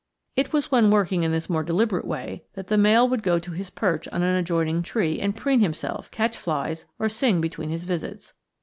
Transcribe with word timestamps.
It 0.35 0.51
was 0.51 0.71
when 0.71 0.89
working 0.89 1.21
in 1.21 1.31
this 1.31 1.47
more 1.47 1.61
deliberate 1.61 2.05
way 2.07 2.43
that 2.55 2.69
the 2.69 2.75
male 2.79 3.07
would 3.07 3.21
go 3.21 3.37
to 3.37 3.51
his 3.51 3.69
perch 3.69 4.07
on 4.07 4.23
an 4.23 4.35
adjoining 4.35 4.81
tree 4.81 5.19
and 5.19 5.37
preen 5.37 5.59
himself, 5.59 6.09
catch 6.09 6.35
flies, 6.35 6.85
or 6.97 7.07
sing 7.07 7.39
between 7.39 7.69
his 7.69 7.83
visits. 7.83 8.33